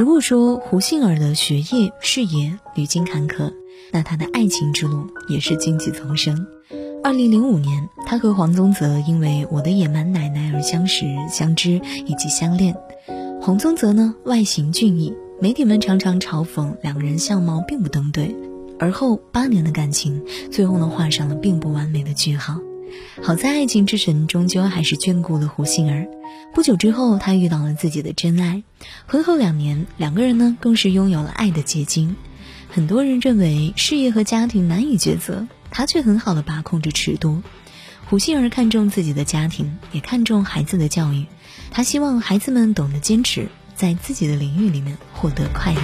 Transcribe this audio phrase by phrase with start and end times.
[0.00, 3.52] 如果说胡杏儿的学业事业屡经坎坷，
[3.92, 6.46] 那她的爱情之路也是荆棘丛生。
[7.04, 12.74] 二零零五年，她和黄宗泽因为《我的野蛮奶奶》而相识、相知以及相恋。
[13.42, 18.34] 黄宗泽呢，外形俊逸，媒体们常常嘲讽两人相貌并不登对。
[18.78, 22.54] 而后八年的感情，最后呢，画上了并不完美的句号。
[23.22, 26.06] 好在爱情之神终究还是眷顾了胡杏儿。
[26.54, 28.62] 不久之后，他遇到了自己的真爱。
[29.06, 32.16] 婚后两年，两个人呢更是拥有了爱的结晶。
[32.68, 37.42] 很多人认为事业和家庭难以抉择，他却很好的把控着尺度。
[38.06, 41.26] 胡杏儿看重自己的家庭，也看重孩子的教育。
[41.70, 45.80] 他希望孩子们懂得坚持，在自己的领域里面获得快乐。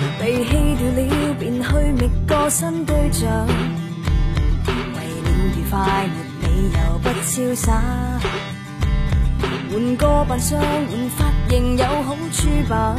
[7.23, 7.83] 潇洒，
[9.71, 12.97] 换个扮相，换发型有好处吧？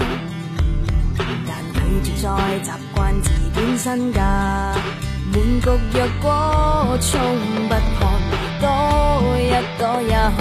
[1.47, 4.21] 但拒绝再习惯自本身价。
[5.31, 7.09] 满局若果冲
[7.67, 7.99] 不破，
[8.61, 8.65] 多
[9.39, 9.41] 一
[9.79, 10.39] 朵也可。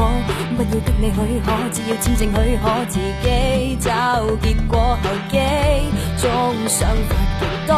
[0.56, 3.88] 不要的你许可，只要签证许可，自己找
[4.42, 5.34] 结果后机
[6.20, 6.24] 中
[6.68, 6.78] 想
[7.08, 7.70] 法极多，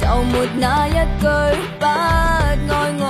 [0.24, 1.24] 没那一句
[1.78, 1.86] 不爱
[2.98, 3.04] 我。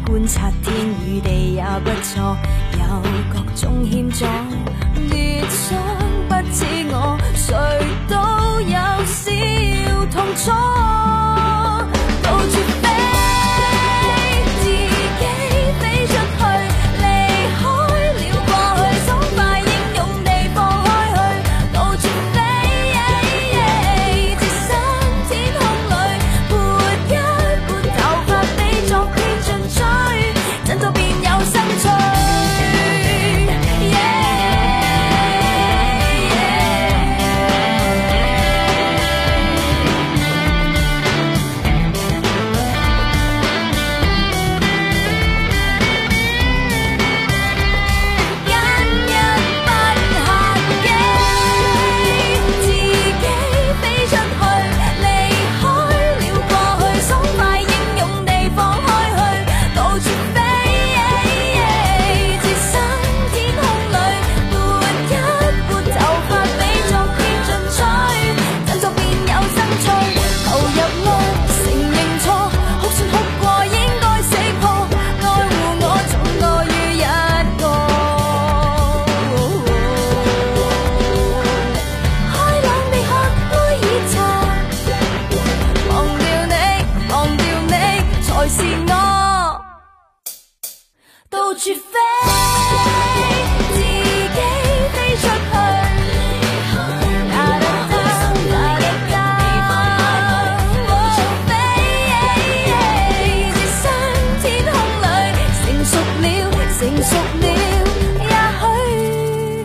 [0.00, 0.74] 观察天
[1.06, 2.36] 与地也不错，
[2.72, 4.24] 有各种欠阻，
[5.10, 5.78] 越想
[6.28, 7.54] 不似我，谁
[8.08, 8.16] 都
[8.60, 9.30] 有少
[10.10, 10.50] 痛楚。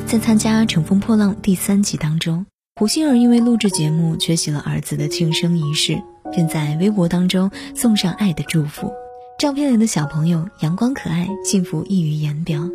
[0.09, 2.47] 在参加《乘风破浪》第三集当中，
[2.77, 6.01] 胡杏儿因为录制节目缺席了儿子的庆生仪式，
[6.31, 8.91] 便在微博当中送上爱的祝福。
[9.37, 12.67] 照片里的小朋友阳光可爱，幸福溢于言表。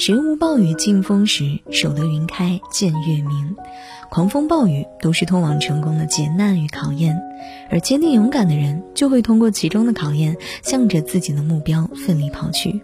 [0.00, 3.54] 谁无暴雨劲风时，守得云开见月明。
[4.10, 7.16] 狂风暴雨都是通往成功的劫难与考验，
[7.70, 12.82] 而坚定勇敢的人就会通过其中的考验，向着自己的目标奋力跑去。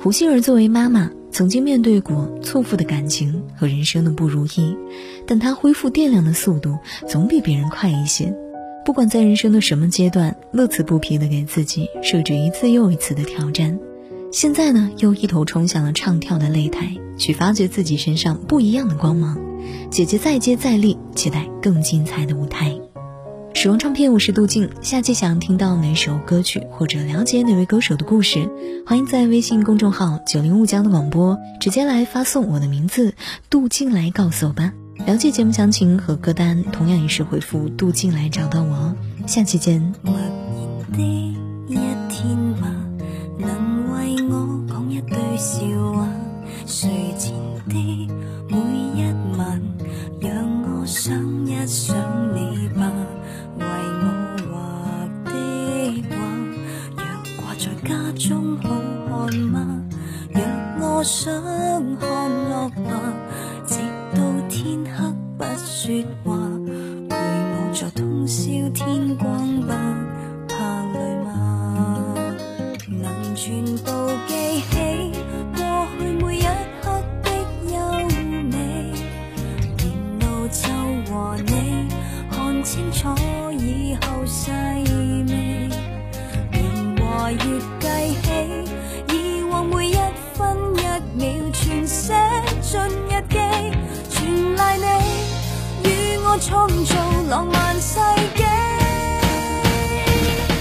[0.00, 1.10] 胡杏儿作为妈妈。
[1.30, 4.76] 曾经面对过错付的感情和人生的不如意，
[5.26, 8.34] 但她恢复电量的速度总比别人快一些。
[8.84, 13.78] 不管在人生的什么阶段，乐此不疲地给自己设置一次又一次的挑战。
[14.32, 19.38] 现在呢，又一头冲向了唱跳的擂台，去发掘自己身上不一样的光芒。
[19.90, 22.74] 姐姐再接再厉，期待更精彩的舞台。
[23.60, 24.70] 使用唱片，我是杜静。
[24.82, 28.48] 下期想听到哪首歌曲，或者了解哪位歌手的故事，
[28.86, 33.14] 欢迎在微信公众号“九零五江”的广播直接来发送我的名字
[33.50, 34.72] “杜静”来告诉我吧。
[35.04, 38.94] 了解节目详情和歌单，同样也是回复“杜静”来找到我哦。
[39.26, 39.92] 下期见。
[40.04, 41.00] 的
[41.66, 41.74] 一
[42.08, 42.72] 天吧
[43.40, 45.58] 能为我讲一对笑
[45.94, 46.08] 话
[46.64, 46.88] 睡
[47.18, 47.34] 前
[47.68, 48.08] 的
[61.08, 61.32] 想
[61.96, 62.06] 看
[62.50, 62.82] 落霞，
[63.66, 63.76] 直
[64.14, 64.20] 到
[64.50, 64.92] 天黑
[65.38, 66.36] 不说话，
[67.08, 69.26] 陪我在通宵天光
[69.62, 69.72] 不
[70.52, 70.52] 怕
[70.92, 71.32] 累吗？
[72.88, 73.90] 能全部
[74.26, 75.10] 记起
[75.56, 75.58] 过
[75.96, 76.42] 去每一
[76.82, 76.84] 刻
[77.22, 77.26] 的
[77.72, 77.74] 优
[78.50, 78.92] 美，
[79.78, 79.88] 沿
[80.20, 80.60] 路就
[81.10, 81.88] 和你
[82.30, 83.08] 看清楚
[83.58, 84.26] 以后
[96.40, 96.94] 创造
[97.28, 97.98] 浪漫世
[98.36, 98.44] 纪。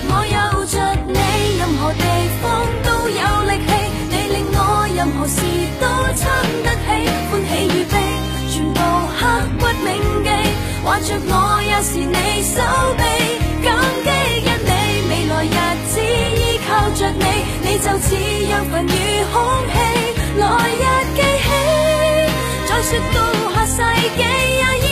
[0.10, 0.76] 我有着
[1.08, 1.20] 你，
[1.60, 2.04] 任何地
[2.42, 2.46] 方
[2.84, 3.70] 都有力气。
[4.10, 4.58] 你令我
[4.96, 5.38] 任何事
[5.80, 5.86] 都
[6.18, 6.26] 撑
[6.64, 6.86] 得起，
[7.30, 7.94] 欢喜与悲，
[8.50, 8.80] 全部
[9.20, 9.22] 刻
[9.60, 9.88] 骨铭
[10.24, 10.28] 记。
[10.84, 12.56] 挽着我也是你手
[12.98, 13.02] 臂，
[13.64, 13.68] 感
[14.04, 14.10] 激
[14.46, 14.72] 因你，
[15.10, 15.56] 未来日
[15.88, 17.24] 子依靠着你，
[17.62, 18.08] 你就似
[18.50, 18.90] 养分与
[19.32, 19.36] 空
[19.68, 19.76] 气。
[20.40, 20.84] 来日
[21.16, 21.48] 记起，
[22.68, 23.18] 再说到
[23.54, 23.78] 下世
[24.16, 24.87] 纪，也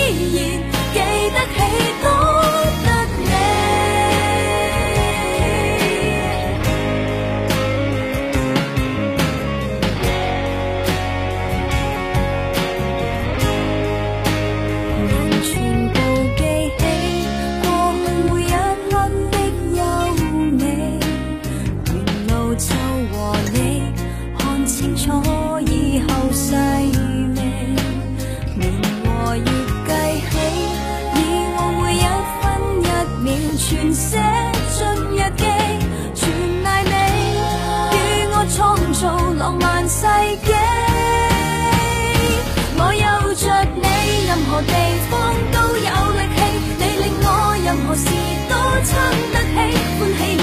[47.75, 48.05] 任何事
[48.47, 48.55] 都
[48.85, 48.95] 撑
[49.33, 50.34] 得起欢喜